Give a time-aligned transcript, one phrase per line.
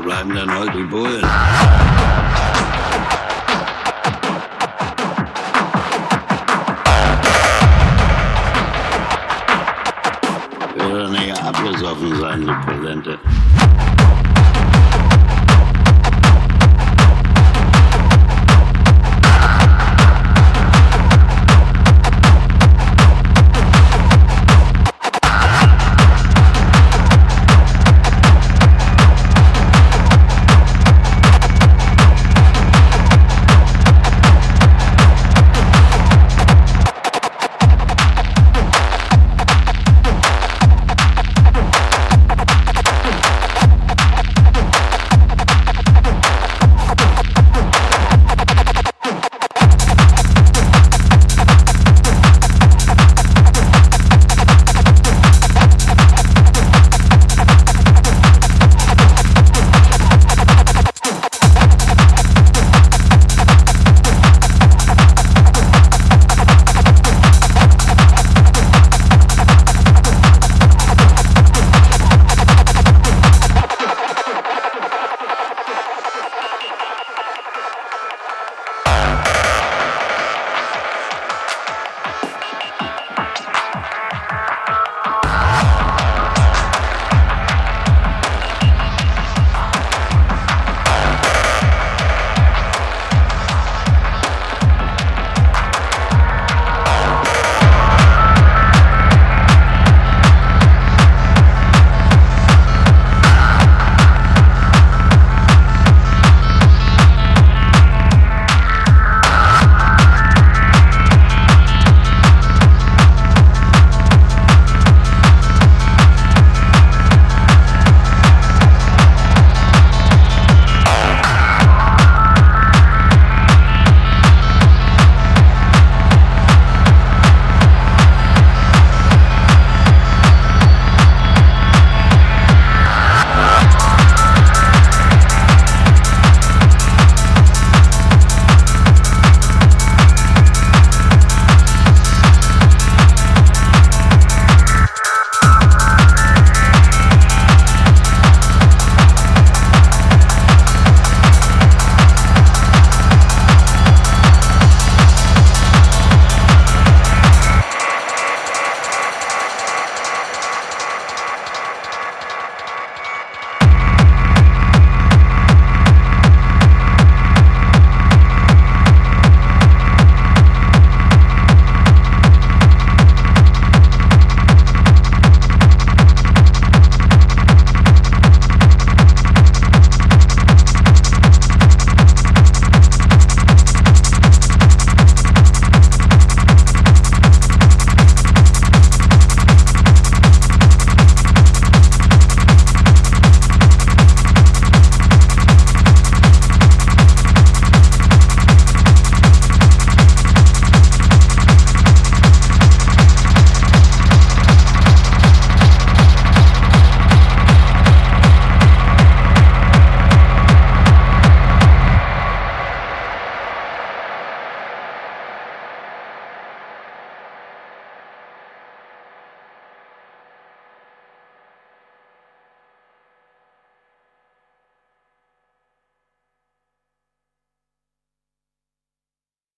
[0.00, 1.22] Wo bleiben denn heute die Bullen?
[10.74, 13.18] Ich würde nicht abgesoffen sein, die Präsente.